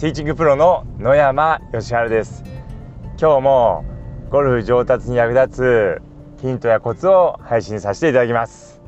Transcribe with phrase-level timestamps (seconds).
[0.00, 2.42] ティーチングプロの野山義晴です。
[3.20, 3.84] 今日も
[4.30, 6.00] ゴルフ上達に役立
[6.38, 8.80] つヒントやコツを配信させていただきます。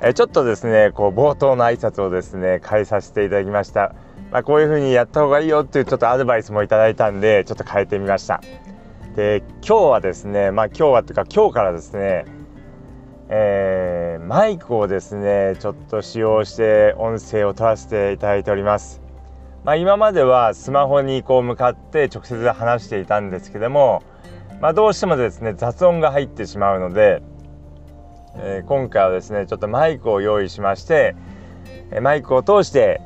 [0.00, 3.94] えちょっとですねこう冒頭の挨拶をですね変えさせていただきました。
[4.30, 8.40] まあ、こういう風にやった方がいいよっていうちょっとアドバイスもいただいたんでちょっと変えてみました。
[9.16, 12.24] で今日はですねまあ今日はというか今日からですね
[13.28, 19.07] えー、マイクをですねちょっと使用して音声を取らせていただいております。
[19.68, 24.02] まあ、今まではスマホにこう向かって直接話していたんですけども、
[24.62, 27.20] まあ、どうしてもですね雑音が入ってしまうので、
[28.36, 31.14] えー、今回はですねちょっとマイクを用意しまして
[32.00, 33.02] マイクを通して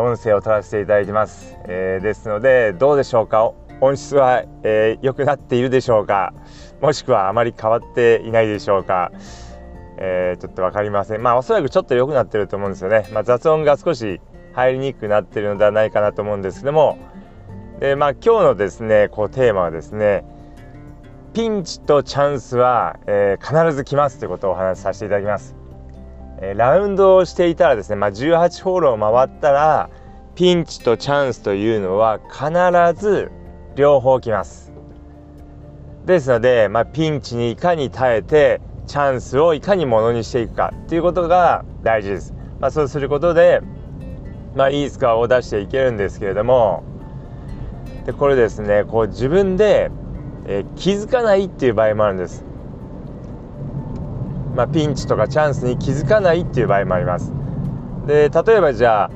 [0.00, 3.50] 音声を取らせていただいてます、えー、ですのでどうでしょうか？
[3.80, 6.34] 音質は良、えー、くなっているでしょうか？
[6.80, 9.10] もしくはあまり変わっていないでしょうか、
[9.96, 11.20] えー、ちょっと分かりません。
[11.20, 14.20] まあおそらくちょっと良くなってると思うんですよね、まあ、雑音が少し
[14.58, 16.98] 入りにくくなっているのではないかなと思うんですけども
[17.78, 20.24] で、まあ、今日のですねこうテーマはですね
[21.32, 25.54] ピンチとチャンスは、えー、必ず来ますということをお話しさせていただきます。
[26.40, 29.90] えー、ラウンドをしていたらですね、まあ、18ホールを回ったら
[30.34, 33.30] ピンチとチャンスというのは必ず
[33.76, 34.72] 両方来ます。
[36.06, 42.34] ですので、まあ、ピンチにいかに耐えてチャンスをいかにものにしていくかっていうことが大事です。
[42.58, 43.60] まあ、そうすることで
[44.58, 46.82] まあ、いいスコアを出していけるんですけれども
[48.06, 49.92] でこれですねこう自分で、
[50.46, 52.44] えー、気づかないっていう場合もあるんです。
[54.56, 57.32] まあ、ピンチとかチャンスに気づかないっていう場合もあります。
[58.08, 59.10] で例えばじゃあ、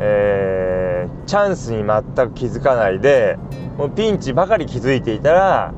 [0.00, 3.38] えー、チャンスに全く気づかないで
[3.78, 5.72] もうピンチばかり気づいていたら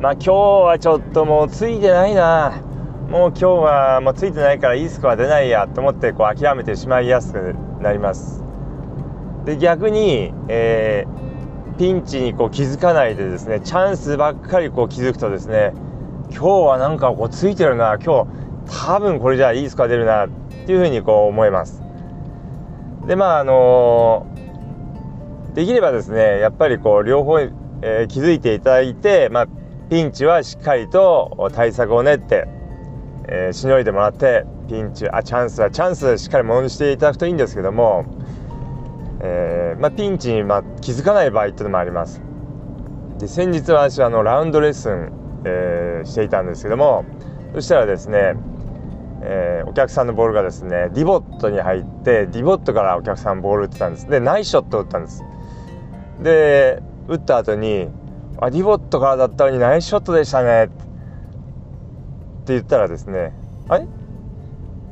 [0.00, 2.60] まあ今日はちょっともうついてないな
[3.10, 8.42] もう今日はもうついてないからいいスコア出ないやと思ってこう諦めてしまいやすくなります。
[9.44, 15.72] で逆に、えー、ピンチにこう気づかないでですねチャンスばっかりこう気づくとですね
[16.30, 18.30] 今日はなんかこうついてるな今日
[18.86, 20.28] 多分これじゃあいいスコア出るなっ
[20.66, 21.82] ていうふうにこう思います
[23.06, 29.46] でまああのー、できればですねやっぱりこう両方、えー、気づいていただいて、まあ、
[29.88, 32.46] ピンチはしっかりと対策を練って、
[33.30, 38.04] えー、しのいでもらってピンチあチャンスはチャンスしっかりものにしていただくといいんですけども
[39.22, 42.22] えー、まあ、ピンチに、ま気づかない場合っていうのもあります。
[43.18, 45.12] で先日は私はあのラウンドレッスン、
[45.44, 47.04] えー、していたんですけども
[47.54, 48.34] そしたらですね、
[49.22, 54.08] えー、お客さんのボールがですねディボットに入ってディボットからお客さんボール打ってたんです。
[54.08, 55.22] でナイスショット打ったんです。
[56.22, 57.90] で打った後に
[58.40, 60.89] 「あディボットからだったのにナイスショットでしたね」って
[62.50, 63.32] って言ったらですね
[63.68, 63.86] 「あれ？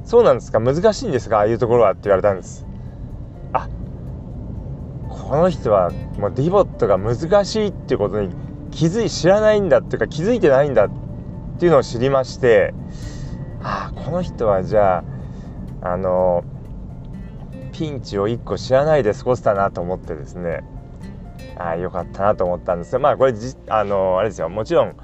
[0.05, 0.61] そうなんですか？
[0.61, 1.39] 難しいんですか？
[1.39, 2.65] ああいうところは」って言われたんです。
[3.53, 3.69] あ
[5.09, 8.35] この人はもうディボットが難しいっていうことに
[8.71, 10.91] 気づい知らないんだっていうか気づいてないんだっ
[11.59, 12.75] ていうのを知りまして
[13.63, 15.03] ああこの人はじゃ
[15.83, 16.45] ああの
[17.73, 20.63] ピンチを1個知らないで過ごせたなと思ってですね
[21.57, 24.49] ああよかったなと思ったんですがまあこれじあのあれですよ。
[24.49, 24.97] もちろん、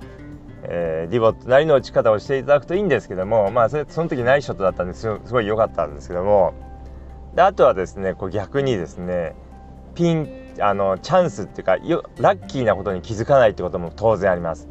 [0.67, 6.55] えー、ディボットなりの打ち方をしていただくといいんですけどもまあそれその時ナイスショットだったんですすごい良かったんですけども。
[7.35, 9.35] であとはですねこう逆にですね
[9.95, 10.29] ピン
[10.61, 14.69] あのチャンスっていうかよラッキーなことに気づかないってことも当然あります。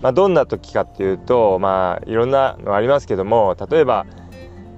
[0.00, 4.06] まあ、どんな時かっていうとまあいろんなのありますけども例えば、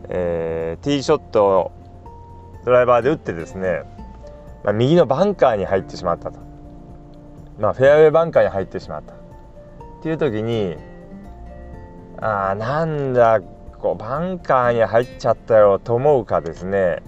[0.08, 1.72] えー、ティーショットを
[2.64, 3.82] ドライバーで打ってですね、
[4.64, 6.38] まあ、右のバンカーに入ってしまったと、
[7.58, 9.19] まあ、フェアウェイバンカーに入ってしまった。
[10.00, 10.76] っていう時に
[12.20, 13.40] ああなんだ
[13.78, 17.02] こうバンカーに入っちゃったよと思うかですね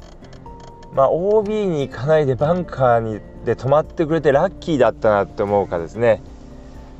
[0.94, 6.22] まあ、OB に行かないでバンカーにで止まってくれてラッキーだったなって思うかですね、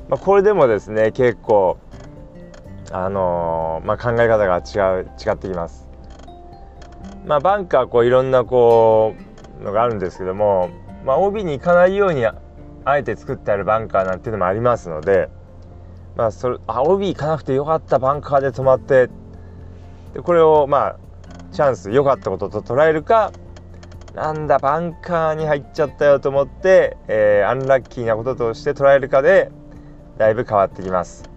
[0.09, 1.79] まあ、これでもですね結構
[2.91, 5.89] あのー、まあ、考え方が違う違ってきます。
[7.25, 9.15] まあ、バンカーこういろんなこ
[9.61, 10.71] うのがあるんですけども、
[11.05, 12.35] まあ、OB に行かないようにあ
[12.87, 15.31] えて作ってあるバンカーなんていうのもありますので、
[16.17, 19.09] まあ、それあ OB 行かなくてよかったバンカーで止まって
[20.15, 20.97] でこれをまあ
[21.53, 23.33] チャンス良かったことと捉えるか
[24.15, 29.51] なんだバンカーに入っちゃったよと思って、えー、アンラッキーなこととして捉えるかで
[30.19, 31.31] だいぶ変わってきます。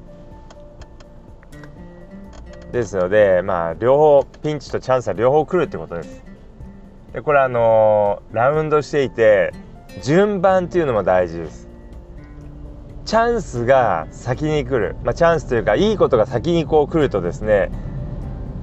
[2.73, 6.23] ですのでまあ両方ピンチとチャンスは両方来るってことです。
[7.13, 9.53] でこれあのー、ラウンドしていて
[10.03, 11.64] 順番っていうのも大事です。
[13.05, 17.71] チャンスが先に来る、まあ、チャンスというかいいことが先にこう来るとですね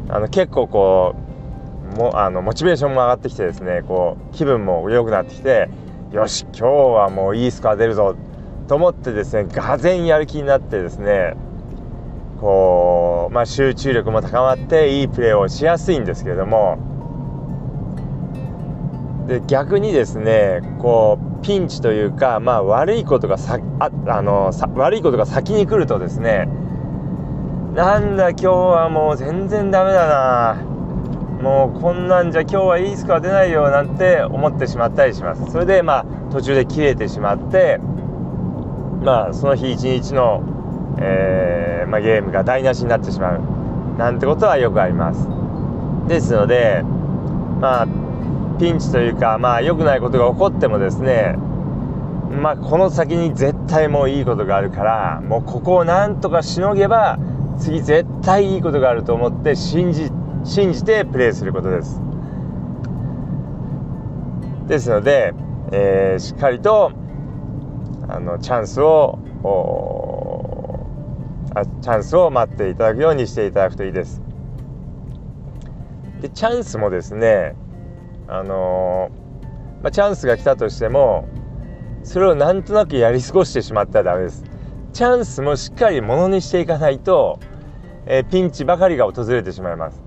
[0.08, 1.14] あの結構こ
[1.94, 5.68] うもあのモチベーションも上がってきてですねこう気分も良くなってきて
[6.12, 8.16] よし今日はもういいスコア出るぞ
[8.66, 11.34] と思ってですねがぜんやる気になってですね
[12.40, 16.78] こう、まあ、集中力も高まっていいプレーをしやすいんですけれども
[19.32, 26.48] で逆にですねこうピンチというか、まあ、悪いことがさああの悪いことが先に来るとですね
[27.74, 30.62] なんだ今日はもう全然ダメだな。
[31.40, 35.50] もうこんなんじゃ今日はいいスコア出ないよなんて思ってしまったりします。
[35.50, 37.78] それでまあ途中で切れてしまって
[39.02, 40.42] まあその日一日の、
[41.00, 43.40] えー、まあ、ゲームが台無しになってしまう。
[43.96, 45.26] なんてことはよくあります。
[46.08, 46.82] ですので
[47.58, 48.01] まあ
[48.58, 51.34] ピンチというかまあ良くないことが起こってもですね
[52.30, 57.18] まあこの先に絶対もういいことがあるからもうここをなんとかしのげば
[57.58, 60.10] 次絶対いいことがあると思って信じ
[60.44, 62.00] 信じてプレーすることです。
[64.66, 65.34] ですので、
[65.70, 66.92] えー、しっかりと
[68.08, 69.18] あのチャンスを
[71.54, 74.22] あチャンスを待っていただくようにしていただくといいです。
[76.20, 77.54] でチャンスもですね
[78.32, 81.28] あのー、まあ、チャンスが来たとしても
[82.02, 84.44] それをなんとなくやり過ごしてしまったらダメです。
[84.94, 87.38] チャンスもしっかりものにしていかないと、
[88.06, 90.02] えー、ピンチばかりが訪れてしまいます。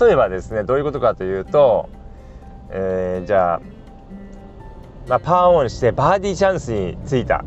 [0.00, 1.90] 例えばですねどういうことかというと、
[2.70, 3.60] えー、じゃあ、
[5.06, 7.44] まあ、パーオンしてバーディーチャンスについた。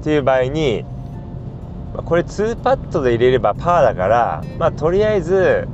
[0.00, 0.84] っていう場合に
[2.04, 5.68] これ2パットで入れればパーだから、まあ、とりあえず、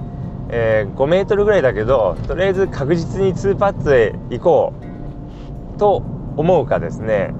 [0.51, 4.73] えー、5メートルぐらいだけどとりあえず確実に2パットで行こ
[5.77, 6.03] うと
[6.37, 7.35] 思うかですね。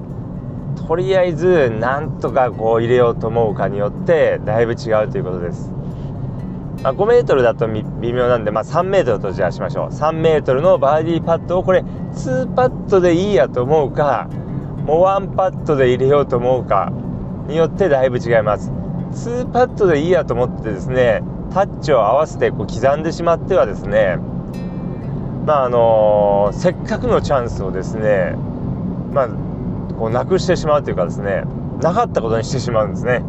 [0.87, 5.71] とりあえずなんとかこう入れようと思うかによってだいぶ違うということです。
[6.83, 7.83] まあ、5メートルだと微
[8.13, 9.89] 妙なんで、まあ、3メートルとじゃあしましょう。
[9.89, 14.29] 3メートルのバーディーパットをこれ2パットでいいやと思うか
[14.85, 16.91] もう1パットで入れようと思うか
[17.47, 18.71] によってだいぶ違います。
[19.11, 21.21] 2パットでいいやと思ってですね
[21.53, 24.17] タッチを合わせてこう刻んでしまってはですね
[25.45, 28.35] まああの、せっかくのチャンスをですね
[29.13, 29.27] まあ
[29.97, 31.43] こうなくしてしまうというかですね
[31.81, 33.23] なかったことにしてしまうんですね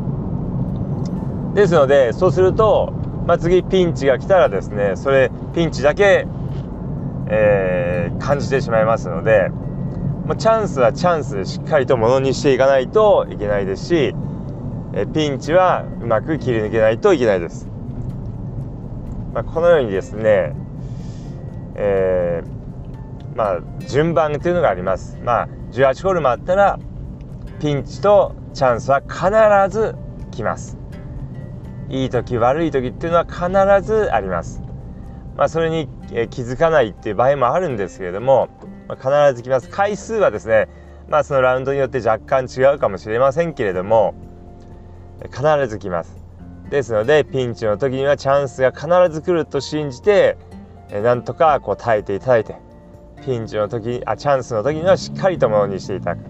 [1.54, 2.92] ですのでそうすると
[3.30, 6.26] まあ、次ピンチが来たらですねそれピンチだけ、
[7.28, 9.50] えー、感じてしまいますので、
[10.26, 14.14] まあ、チャンスはチャンスでしっかりとものにしていかないといけないですし、
[14.94, 17.69] えピンチはうまく切り抜けないといけないです。
[19.32, 20.54] まあ、このようにですね、
[21.76, 25.18] えー、まあ、順番というのがあります。
[25.22, 26.78] まあ、18ホールもあったら
[27.60, 29.94] ピンチとチャンスは必ず
[30.30, 30.78] 来ます。
[31.88, 34.62] いい時悪い時っていうのは必ずあります。
[35.36, 38.48] まあ、それに、え気づかないっていう場合もあるんですけれども、
[38.88, 40.68] まあ、必ず来ます回数はですね、
[41.08, 44.14] まあ、そのラウンドによって若干違うかもしれませんけれども
[45.24, 46.19] 必ず来ます
[46.70, 50.38] ですのでピンチの時にはチャンスが必ず来ると信じて
[50.90, 52.56] なんとかこう耐えていただいて
[53.24, 56.24] ピンチの時あチャンスの時にはしっかりとものにしていただく。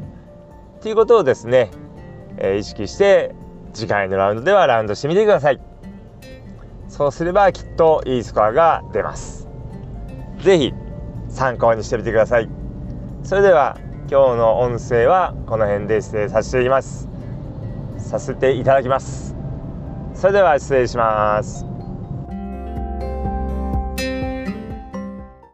[0.81, 1.70] ということをですね、
[2.38, 3.34] え、意識して
[3.75, 5.60] 次回のラウンドではラウンドしてみてください。
[6.88, 9.46] そうすればきっといいスコアが出ます。
[10.38, 10.75] 是非
[11.28, 12.48] 参考にしてみてください。
[13.22, 13.76] それでは
[14.10, 17.08] 今日の音声はこの辺で失礼させています。
[17.98, 19.40] させていただきます。
[20.20, 21.69] それでは失礼します。